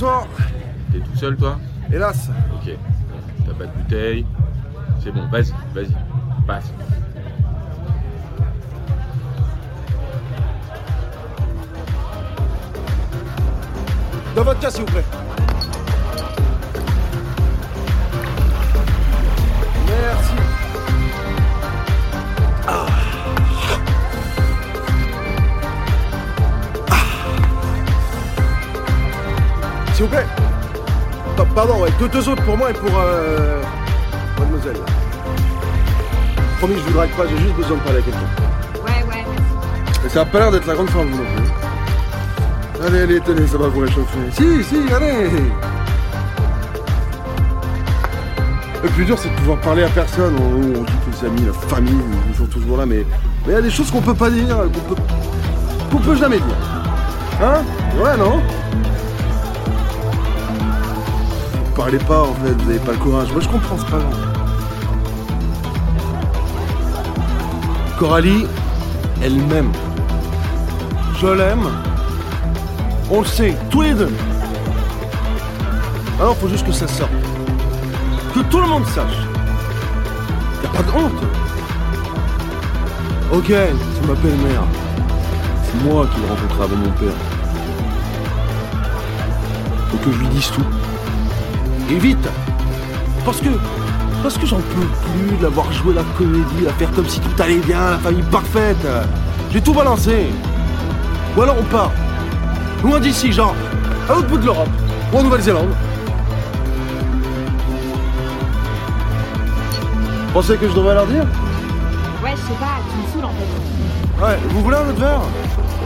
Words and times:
Bonsoir. 0.00 0.26
T'es 0.90 0.98
tout 1.00 1.14
seul, 1.14 1.36
toi 1.36 1.58
Hélas. 1.92 2.30
Ok. 2.54 2.74
T'as 3.44 3.52
pas 3.52 3.66
de 3.66 3.72
bouteille. 3.72 4.24
C'est 5.04 5.10
bon, 5.10 5.28
vas-y, 5.28 5.52
vas-y. 5.74 5.94
Passe. 6.46 6.72
Dans 14.34 14.42
votre 14.42 14.60
cas, 14.60 14.70
s'il 14.70 14.84
vous 14.84 14.90
plaît. 14.90 15.04
Merci. 19.86 20.39
S'il 30.00 30.08
vous 30.08 30.14
plaît. 30.16 30.24
Pa- 31.36 31.44
Pardon, 31.54 31.82
ouais, 31.82 31.90
deux, 31.98 32.08
deux 32.08 32.26
autres 32.26 32.42
pour 32.44 32.56
moi 32.56 32.70
et 32.70 32.72
pour 32.72 32.88
euh, 32.98 33.60
mademoiselle. 34.38 34.76
Promis, 36.56 36.76
je 36.78 36.80
vous 36.84 36.92
drague 36.94 37.10
pas, 37.10 37.24
j'ai 37.28 37.36
juste 37.36 37.54
besoin 37.54 37.76
de 37.76 37.82
parler 37.82 37.98
à 37.98 38.00
quelqu'un. 38.00 38.18
Ouais, 38.82 39.04
ouais. 39.10 39.24
Et 40.06 40.08
ça 40.08 40.22
a 40.22 40.24
pas 40.24 40.38
l'air 40.38 40.52
d'être 40.52 40.66
la 40.66 40.72
grande 40.72 40.88
forme, 40.88 41.08
vous 41.10 41.18
non 41.18 41.24
plus. 41.36 42.86
Allez, 42.86 43.00
allez, 43.02 43.20
tenez, 43.20 43.46
ça 43.46 43.58
va 43.58 43.68
vous 43.68 43.80
réchauffer. 43.80 44.18
Si, 44.32 44.64
si, 44.64 44.76
allez 44.90 45.28
Le 48.82 48.88
plus 48.88 49.04
dur, 49.04 49.18
c'est 49.18 49.28
de 49.28 49.34
pouvoir 49.34 49.58
parler 49.58 49.82
à 49.82 49.88
personne. 49.88 50.34
On, 50.40 50.78
on 50.80 50.82
dit 50.82 50.92
que 50.92 51.10
les 51.20 51.26
amis, 51.28 51.42
la 51.44 51.52
famille, 51.68 52.00
ils 52.30 52.36
sont 52.38 52.46
toujours 52.46 52.78
là, 52.78 52.86
mais 52.86 53.04
mais 53.46 53.48
il 53.48 53.52
y 53.52 53.56
a 53.56 53.60
des 53.60 53.70
choses 53.70 53.90
qu'on 53.90 54.00
peut 54.00 54.14
pas 54.14 54.30
dire, 54.30 54.56
qu'on 54.56 54.94
peut, 54.94 55.02
qu'on 55.92 55.98
peut 55.98 56.16
jamais 56.16 56.38
dire. 56.38 56.56
Hein? 57.42 57.62
Ouais, 58.02 58.16
non? 58.16 58.40
Parlez 61.80 61.98
pas, 61.98 62.20
en 62.24 62.34
fait, 62.34 62.52
vous 62.52 62.70
avez 62.70 62.78
pas 62.78 62.92
le 62.92 62.98
courage. 62.98 63.32
Moi, 63.32 63.40
je 63.40 63.48
comprends, 63.48 63.78
c'est 63.78 63.90
pas 63.90 63.98
grave. 63.98 64.14
Coralie, 67.98 68.46
elle 69.22 69.36
m'aime. 69.46 69.72
Je 71.18 71.26
l'aime. 71.26 71.70
On 73.10 73.20
le 73.20 73.26
sait, 73.26 73.56
tous 73.70 73.80
les 73.80 73.94
deux. 73.94 74.12
Alors, 76.20 76.36
faut 76.36 76.48
juste 76.48 76.66
que 76.66 76.72
ça 76.72 76.86
sorte. 76.86 77.10
Que 78.34 78.40
tout 78.40 78.60
le 78.60 78.66
monde 78.66 78.84
sache. 78.84 79.18
Y 80.62 80.66
a 80.66 80.68
pas 80.68 80.82
de 80.82 80.90
honte. 80.90 81.22
Ok, 83.32 83.46
c'est 83.46 84.06
ma 84.06 84.14
belle-mère. 84.16 84.64
C'est 85.64 85.82
moi 85.82 86.06
qui 86.12 86.20
l'ai 86.20 86.28
rencontré 86.28 86.62
avant 86.62 86.76
mon 86.76 86.90
père. 86.90 87.18
Faut 89.90 89.96
que 89.96 90.12
je 90.12 90.18
lui 90.18 90.28
dise 90.28 90.50
tout. 90.50 90.79
Et 91.90 91.98
vite 91.98 92.28
Parce 93.24 93.40
que. 93.40 93.48
Parce 94.22 94.36
que 94.36 94.46
j'en 94.46 94.58
peux 94.58 94.86
plus 95.12 95.36
de 95.38 95.42
l'avoir 95.42 95.72
joué 95.72 95.94
la 95.94 96.02
comédie, 96.18 96.66
à 96.68 96.72
faire 96.74 96.90
comme 96.92 97.08
si 97.08 97.20
tout 97.20 97.42
allait 97.42 97.56
bien, 97.58 97.92
la 97.92 97.98
famille 97.98 98.22
parfaite. 98.30 98.86
J'ai 99.50 99.62
tout 99.62 99.72
balancé. 99.72 100.26
Ou 101.36 101.42
alors 101.42 101.56
on 101.58 101.64
part. 101.64 101.90
Loin 102.84 103.00
d'ici, 103.00 103.32
genre, 103.32 103.54
à 104.08 104.14
l'autre 104.14 104.28
bout 104.28 104.38
de 104.38 104.44
l'Europe, 104.44 104.68
ou 105.12 105.16
en 105.16 105.22
Nouvelle-Zélande. 105.22 105.70
Pensez 110.34 110.56
que 110.56 110.68
je 110.68 110.74
devrais 110.74 110.94
leur 110.94 111.06
dire? 111.06 111.24
Ouais, 112.22 112.32
je 112.32 112.36
sais 112.36 112.58
pas, 112.60 112.78
tu 112.90 112.96
me 112.98 113.12
saoules 113.12 113.24
en 113.24 113.30
fait. 113.30 114.24
Ouais, 114.24 114.38
vous 114.50 114.62
voulez 114.62 114.76
un 114.76 114.88
autre 114.88 115.00
verre? 115.00 115.22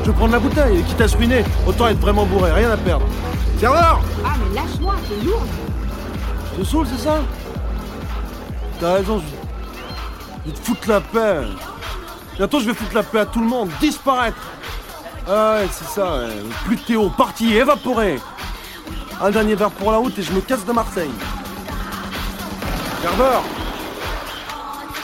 Je 0.02 0.10
vais 0.10 0.16
prendre 0.16 0.32
la 0.32 0.38
bouteille, 0.40 0.82
quitte 0.82 1.00
à 1.00 1.08
se 1.08 1.16
ruiner, 1.16 1.44
autant 1.66 1.88
être 1.88 2.00
vraiment 2.00 2.26
bourré, 2.26 2.52
rien 2.52 2.70
à 2.70 2.76
perdre. 2.76 3.06
Serveur 3.58 4.00
Ah, 4.24 4.34
mais 4.38 4.60
te 6.56 6.64
saoule, 6.64 6.86
c'est 6.86 7.02
ça 7.02 7.20
T'as 8.80 8.94
raison, 8.94 9.20
je... 9.20 10.50
vais 10.50 10.56
te 10.56 10.64
foutre 10.64 10.88
la 10.88 11.00
paix. 11.00 11.40
Bientôt, 12.36 12.60
je 12.60 12.66
vais 12.66 12.74
foutre 12.74 12.94
la 12.94 13.02
paix 13.02 13.20
à 13.20 13.26
tout 13.26 13.40
le 13.40 13.46
monde, 13.46 13.70
disparaître. 13.80 14.36
Ah 15.28 15.54
ouais, 15.54 15.68
c'est 15.70 15.88
ça, 15.88 16.18
ouais. 16.18 16.28
Plus 16.66 16.76
de 16.76 16.80
Théo, 16.82 17.08
parti, 17.10 17.54
évaporé. 17.54 18.20
Un 19.20 19.30
dernier 19.30 19.54
verre 19.54 19.70
pour 19.70 19.92
la 19.92 19.98
route 19.98 20.18
et 20.18 20.22
je 20.22 20.32
me 20.32 20.40
casse 20.40 20.64
de 20.66 20.72
Marseille. 20.72 21.10
Serveur 23.00 23.42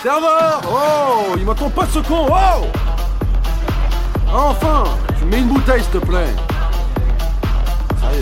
Serveur 0.03 0.63
Oh 0.67 1.35
Il 1.37 1.45
m'attend 1.45 1.69
pas 1.71 1.87
ce 1.87 1.99
con 1.99 2.27
Oh 2.29 2.67
Enfin 4.33 4.85
Tu 5.19 5.25
mets 5.27 5.39
une 5.39 5.49
bouteille, 5.49 5.83
s'il 5.83 6.01
te 6.01 6.07
plaît. 6.07 6.35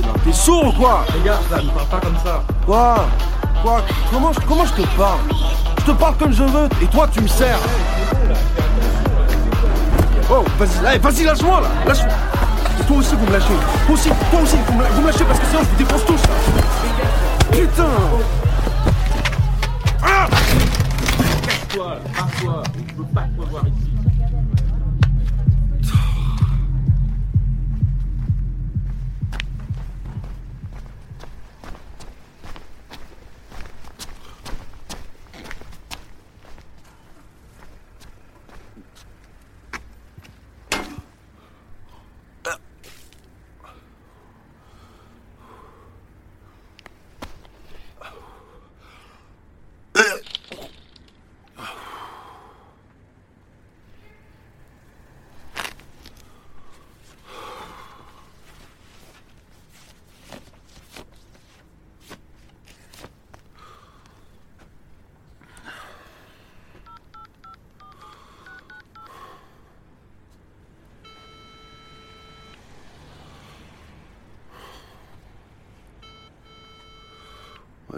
Non, 0.02 0.12
t'es 0.24 0.32
sourd 0.32 0.66
ou 0.68 0.72
quoi 0.72 1.04
Les 1.14 1.22
gars, 1.28 1.38
ça 1.50 1.56
ne 1.62 1.68
parle 1.70 1.86
pas 1.88 2.00
comme 2.00 2.16
ça. 2.24 2.42
Quoi 2.66 3.06
Quoi 3.62 3.82
comment, 4.12 4.32
je- 4.32 4.40
comment 4.46 4.64
je 4.64 4.72
te 4.82 4.86
parle 4.96 5.18
Je 5.78 5.84
te 5.84 5.90
parle 5.92 6.16
comme 6.16 6.32
je 6.32 6.42
veux 6.44 6.68
et 6.82 6.86
toi 6.86 7.08
tu 7.12 7.20
me 7.20 7.28
sers. 7.28 7.58
Oh, 10.30 10.44
vas-y, 10.58 10.98
vas-y, 10.98 11.24
lâche-moi 11.24 11.60
là. 11.62 11.68
Lâche-moi. 11.86 12.12
Et 12.80 12.84
toi 12.84 12.96
aussi 12.98 13.14
vous 13.16 13.26
me 13.26 13.32
lâchez. 13.32 13.46
Toi 13.86 13.94
aussi, 13.94 14.08
toi 14.30 14.40
aussi 14.42 14.56
vous 14.66 14.74
me, 14.78 14.84
vous 14.84 15.00
me 15.02 15.06
lâchez 15.06 15.24
parce 15.24 15.38
que 15.40 15.46
sinon 15.46 15.60
je 15.62 15.68
vous 15.70 15.76
défonce 15.76 16.04
tous 16.04 16.22
là. 16.22 16.34
Putain. 17.50 17.84
Ah 20.04 20.26
Toi, 21.74 21.96
barre-toi. 22.16 22.62
Je 22.76 22.94
veux 23.02 23.08
pas 23.14 23.22
te 23.22 23.40
revoir 23.40 23.62
ici. 23.66 23.90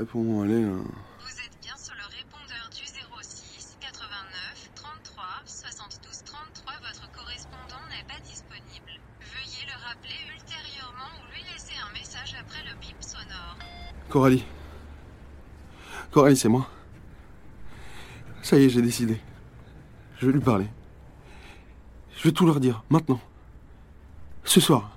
Réponds, 0.01 0.41
allez 0.41 0.63
là. 0.63 0.73
Vous 0.73 1.41
êtes 1.45 1.59
bien 1.61 1.77
sur 1.77 1.93
le 1.93 2.07
répondeur 2.17 2.71
du 2.71 2.87
06 2.87 3.77
89 3.81 4.71
33 4.75 5.25
72 5.45 6.25
33. 6.25 6.73
Votre 6.89 7.13
correspondant 7.13 7.85
n'est 7.91 8.07
pas 8.09 8.19
disponible. 8.25 8.97
Veuillez 9.21 9.67
le 9.67 9.77
rappeler 9.87 10.17
ultérieurement 10.35 11.11
ou 11.21 11.31
lui 11.35 11.43
laisser 11.53 11.75
un 11.87 11.93
message 11.93 12.35
après 12.41 12.65
le 12.65 12.81
bip 12.81 12.97
sonore. 13.03 13.59
Coralie. 14.09 14.47
Coralie, 16.13 16.39
c'est 16.39 16.49
moi. 16.49 16.67
Ça 18.41 18.57
y 18.57 18.65
est, 18.65 18.71
j'ai 18.71 18.81
décidé. 18.81 19.21
Je 20.17 20.25
vais 20.25 20.33
lui 20.33 20.41
parler. 20.41 20.69
Je 22.17 22.23
vais 22.23 22.33
tout 22.33 22.47
leur 22.47 22.59
dire, 22.59 22.85
maintenant. 22.89 23.21
Ce 24.45 24.61
soir. 24.61 24.97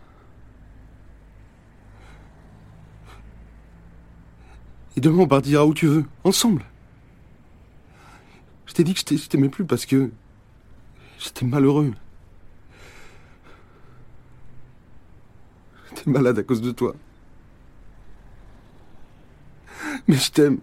Et 4.95 5.01
demain, 5.01 5.23
on 5.23 5.27
partira 5.27 5.65
où 5.65 5.73
tu 5.73 5.87
veux, 5.87 6.05
ensemble. 6.23 6.63
Je 8.65 8.73
t'ai 8.73 8.83
dit 8.83 8.93
que 8.93 8.99
je 8.99 9.05
t'ai- 9.05 9.17
je 9.17 9.27
t'aimais 9.27 9.49
plus 9.49 9.65
parce 9.65 9.85
que 9.85 10.11
j'étais 11.19 11.45
malheureux. 11.45 11.93
J'étais 15.89 16.09
malade 16.09 16.39
à 16.39 16.43
cause 16.43 16.61
de 16.61 16.71
toi. 16.71 16.95
Mais 20.07 20.15
je 20.15 20.31
t'aime. 20.31 20.59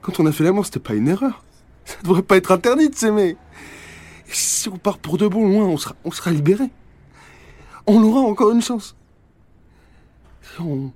Quand 0.00 0.18
on 0.20 0.26
a 0.26 0.32
fait 0.32 0.44
l'amour, 0.44 0.64
c'était 0.66 0.80
pas 0.80 0.94
une 0.94 1.08
erreur. 1.08 1.44
Ça 1.84 1.96
devrait 2.02 2.22
pas 2.22 2.36
être 2.36 2.50
interdit 2.52 2.88
de 2.88 2.94
s'aimer. 2.94 3.36
Et 4.28 4.32
si 4.32 4.68
on 4.68 4.78
part 4.78 4.98
pour 4.98 5.18
de 5.18 5.26
bon 5.28 5.48
loin, 5.48 5.64
on 5.66 5.76
sera, 5.76 5.94
on 6.04 6.10
sera 6.10 6.30
libéré. 6.30 6.70
On 7.86 8.02
aura 8.02 8.20
encore 8.20 8.52
une 8.52 8.62
chance. 8.62 8.96
Si 10.42 10.60
on, 10.60 10.92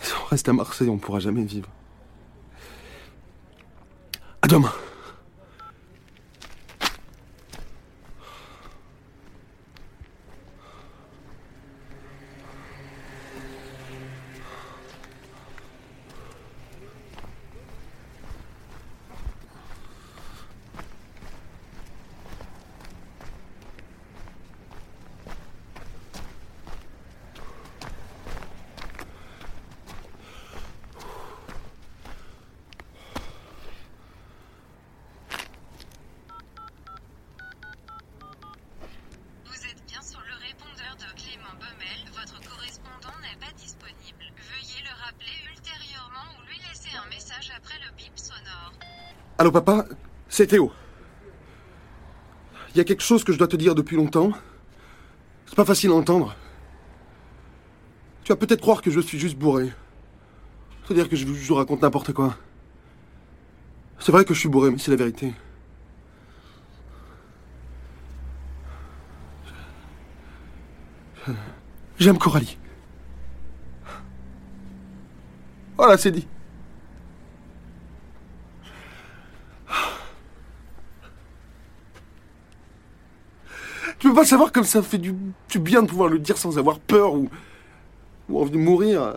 si 0.00 0.12
on 0.14 0.26
reste 0.26 0.48
à 0.48 0.52
Marseille, 0.52 0.88
on 0.88 0.98
pourra 0.98 1.20
jamais 1.20 1.44
vivre. 1.44 1.68
À 4.42 4.48
demain. 4.48 4.72
Après 47.62 47.78
le 47.78 47.96
bip 47.96 48.12
sonore. 48.16 48.72
Allô 49.38 49.50
papa, 49.50 49.86
c'est 50.28 50.46
Théo. 50.46 50.72
Il 52.74 52.78
y 52.78 52.80
a 52.80 52.84
quelque 52.84 53.02
chose 53.02 53.24
que 53.24 53.32
je 53.32 53.38
dois 53.38 53.48
te 53.48 53.56
dire 53.56 53.74
depuis 53.74 53.96
longtemps. 53.96 54.32
C'est 55.46 55.56
pas 55.56 55.64
facile 55.64 55.90
à 55.90 55.94
entendre. 55.94 56.36
Tu 58.22 58.32
vas 58.32 58.36
peut-être 58.36 58.60
croire 58.60 58.82
que 58.82 58.90
je 58.90 59.00
suis 59.00 59.18
juste 59.18 59.36
bourré. 59.36 59.72
C'est-à-dire 60.84 61.08
que 61.08 61.16
je, 61.16 61.26
vous 61.26 61.54
raconte 61.54 61.82
n'importe 61.82 62.12
quoi. 62.12 62.36
C'est 63.98 64.12
vrai 64.12 64.24
que 64.24 64.34
je 64.34 64.40
suis 64.40 64.48
bourré, 64.48 64.70
mais 64.70 64.78
c'est 64.78 64.90
la 64.90 64.96
vérité. 64.96 65.32
J'aime 71.98 72.18
Coralie. 72.18 72.56
Voilà, 75.76 75.98
c'est 75.98 76.12
dit. 76.12 76.26
Savoir 84.24 84.52
comme 84.52 84.64
ça 84.64 84.82
fait 84.82 84.98
du, 84.98 85.14
bien 85.56 85.82
de 85.82 85.88
pouvoir 85.88 86.08
le 86.08 86.18
dire 86.18 86.36
sans 86.36 86.58
avoir 86.58 86.78
peur 86.78 87.14
ou, 87.14 87.28
ou 88.28 88.40
envie 88.40 88.50
de 88.50 88.58
mourir. 88.58 89.14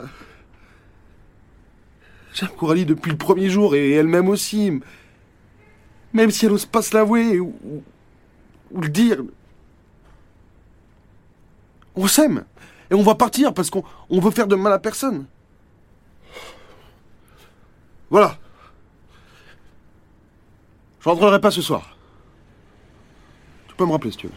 J'aime 2.33 2.50
Coralie 2.50 2.85
depuis 2.85 3.11
le 3.11 3.17
premier 3.17 3.50
jour 3.50 3.75
et 3.75 3.91
elle-même 3.91 4.29
aussi. 4.29 4.79
Même 6.13 6.31
si 6.31 6.45
elle 6.45 6.51
ose 6.51 6.65
pas 6.65 6.81
se 6.81 6.95
l'avouer 6.95 7.39
ou, 7.39 7.53
ou- 7.63 8.81
le 8.81 8.89
dire. 8.89 9.21
On 11.95 12.07
s'aime. 12.07 12.45
Et 12.89 12.95
on 12.95 13.03
va 13.03 13.15
partir 13.15 13.53
parce 13.53 13.69
qu'on 13.69 13.83
on 14.09 14.19
veut 14.19 14.31
faire 14.31 14.47
de 14.47 14.56
mal 14.56 14.73
à 14.73 14.79
personne. 14.79 15.25
Voilà. 18.09 18.38
Je 20.99 21.09
rentrerai 21.09 21.39
pas 21.41 21.51
ce 21.51 21.61
soir. 21.61 21.97
Tu 23.67 23.75
peux 23.75 23.85
me 23.85 23.91
rappeler 23.91 24.11
si 24.11 24.17
tu 24.17 24.27
veux. 24.27 24.33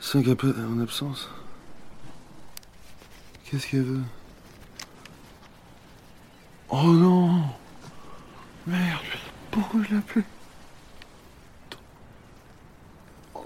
Cinq 0.00 0.28
appels 0.28 0.54
en 0.66 0.80
absence. 0.80 1.28
Qu'est-ce 3.44 3.66
qu'elle 3.66 3.82
veut 3.82 4.02
Oh 6.70 6.84
non. 6.84 7.42
Merde, 8.66 9.00
pourquoi 9.50 9.82
je 9.82 9.90
l'ai 9.90 9.98
appelée 9.98 10.24
Oh 13.34 13.44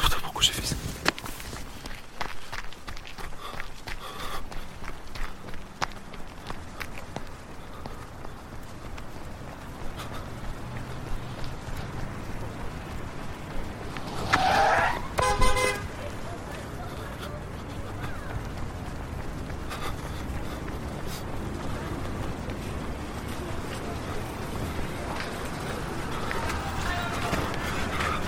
putain, 0.00 0.16
pourquoi 0.22 0.42
j'ai 0.42 0.52
fait 0.52 0.66
ça 0.66 0.76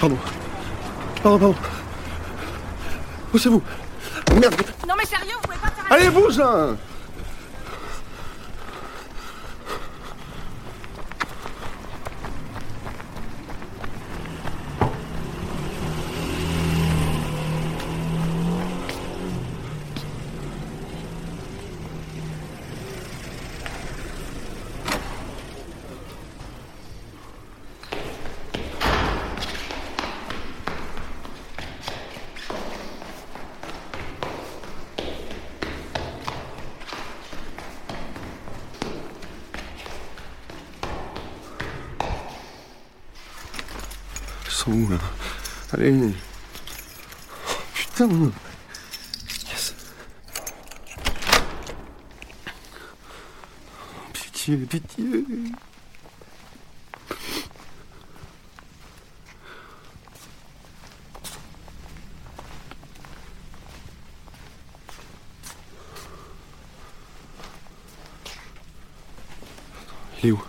Pardon. 0.04 0.18
Pardon, 1.22 1.38
pardon. 1.38 1.54
Où 3.32 3.38
c'est 3.38 3.48
vous 3.48 3.62
Merde 4.38 4.54
Non 4.86 4.94
mais 4.98 5.06
sérieux, 5.06 5.32
vous 5.40 5.48
pouvez 5.48 5.56
pas 5.56 5.68
faire 5.68 5.86
Allez, 5.88 6.10
bouge 6.10 6.36
là 6.36 6.76
sont 44.64 44.88
là 44.88 44.98
Allez. 45.72 46.14
Putain. 47.74 48.08
Pitié, 54.12 54.56
pitié 54.56 55.24
Il 70.22 70.28
est 70.28 70.32
où 70.32 70.40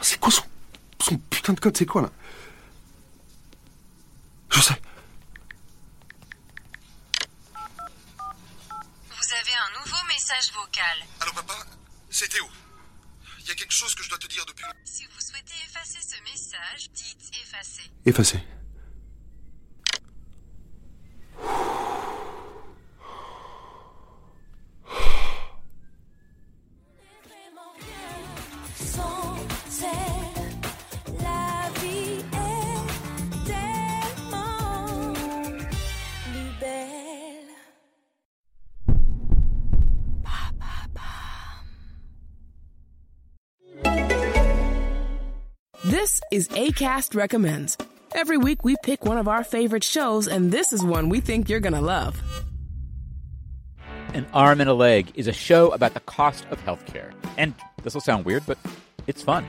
C'est 0.00 0.18
quoi 0.18 0.30
son, 0.30 0.44
son 1.02 1.18
putain 1.18 1.52
de 1.52 1.57
code 1.68 1.76
C'est 1.76 1.86
quoi 1.86 2.02
là? 2.02 2.10
Je 4.50 4.60
sais. 4.60 4.80
Vous 9.10 9.34
avez 9.40 9.54
un 9.54 9.80
nouveau 9.80 10.02
message 10.08 10.52
vocal. 10.54 10.98
Allô 11.20 11.32
papa? 11.32 11.54
C'est 12.10 12.28
Théo. 12.28 12.48
Il 13.40 13.46
y 13.48 13.50
a 13.50 13.54
quelque 13.54 13.74
chose 13.74 13.94
que 13.94 14.02
je 14.02 14.08
dois 14.08 14.18
te 14.18 14.26
dire 14.26 14.44
depuis... 14.46 14.64
Si 14.84 15.04
vous 15.04 15.20
souhaitez 15.20 15.54
effacer 15.66 15.98
ce 16.00 16.22
message, 16.22 16.90
dites 16.92 17.30
effacer. 17.42 17.90
Effacé. 18.06 18.42
Is 46.30 46.48
ACAST 46.48 47.14
Recommends. 47.14 47.76
Every 48.14 48.36
week 48.36 48.64
we 48.64 48.76
pick 48.82 49.04
one 49.04 49.18
of 49.18 49.28
our 49.28 49.44
favorite 49.44 49.84
shows, 49.84 50.28
and 50.28 50.50
this 50.50 50.72
is 50.72 50.82
one 50.82 51.08
we 51.08 51.20
think 51.20 51.48
you're 51.48 51.60
gonna 51.60 51.80
love. 51.80 52.20
An 54.14 54.26
Arm 54.32 54.60
and 54.60 54.68
a 54.68 54.74
Leg 54.74 55.12
is 55.14 55.26
a 55.26 55.32
show 55.32 55.70
about 55.70 55.94
the 55.94 56.00
cost 56.00 56.46
of 56.50 56.62
healthcare. 56.64 57.12
And 57.36 57.54
this 57.82 57.94
will 57.94 58.00
sound 58.00 58.24
weird, 58.24 58.44
but 58.46 58.58
it's 59.06 59.22
fun. 59.22 59.46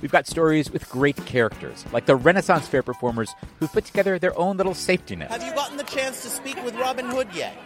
We've 0.00 0.12
got 0.12 0.26
stories 0.26 0.70
with 0.72 0.88
great 0.88 1.16
characters, 1.26 1.84
like 1.92 2.06
the 2.06 2.16
Renaissance 2.16 2.66
Fair 2.66 2.82
performers 2.82 3.34
who've 3.58 3.72
put 3.72 3.84
together 3.84 4.18
their 4.18 4.36
own 4.38 4.56
little 4.56 4.74
safety 4.74 5.14
net. 5.16 5.30
Have 5.30 5.44
you 5.44 5.54
gotten 5.54 5.76
the 5.76 5.84
chance 5.84 6.22
to 6.22 6.28
speak 6.28 6.62
with 6.64 6.74
Robin 6.74 7.06
Hood 7.06 7.28
yet? 7.34 7.56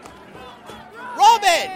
Robin! 1.16 1.71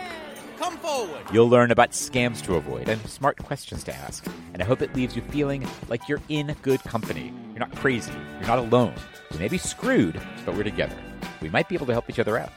Come 0.61 0.77
forward! 0.77 1.23
You'll 1.33 1.49
learn 1.49 1.71
about 1.71 1.93
scams 1.93 2.43
to 2.45 2.57
avoid 2.57 2.91
and 2.91 3.01
smart 3.09 3.39
questions 3.39 3.83
to 3.85 3.95
ask. 3.95 4.27
And 4.53 4.63
I 4.63 4.67
hope 4.67 4.83
it 4.83 4.95
leaves 4.95 5.17
you 5.17 5.23
feeling 5.23 5.67
like 5.89 6.07
you're 6.07 6.21
in 6.29 6.55
good 6.61 6.81
company. 6.81 7.33
You're 7.49 7.61
not 7.61 7.75
crazy. 7.77 8.13
You're 8.39 8.47
not 8.47 8.59
alone. 8.59 8.93
We 9.31 9.39
may 9.39 9.49
be 9.49 9.57
screwed, 9.57 10.21
but 10.45 10.55
we're 10.55 10.65
together. 10.65 10.99
We 11.41 11.49
might 11.49 11.71
be 11.71 11.77
able 11.77 11.87
to 11.87 11.93
help 11.93 12.11
each 12.11 12.19
other 12.19 12.37
out. 12.37 12.53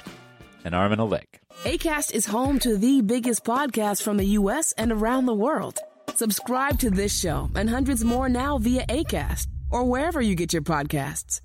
An 0.66 0.74
arm 0.74 0.92
and 0.92 1.00
a 1.00 1.06
leg. 1.06 1.40
ACAST 1.64 2.14
is 2.14 2.26
home 2.26 2.60
to 2.60 2.76
the 2.76 3.02
biggest 3.02 3.46
podcasts 3.46 4.04
from 4.04 4.18
the 4.18 4.28
U.S. 4.42 4.74
and 4.74 4.92
around 4.92 5.26
the 5.26 5.34
world. 5.34 5.80
Subscribe 6.14 6.80
to 6.80 6.90
this 6.90 7.18
show 7.18 7.50
and 7.56 7.70
hundreds 7.70 8.04
more 8.04 8.28
now 8.28 8.58
via 8.58 8.86
ACAST 8.88 9.48
or 9.72 9.86
wherever 9.86 10.22
you 10.22 10.36
get 10.36 10.52
your 10.52 10.62
podcasts. 10.62 11.40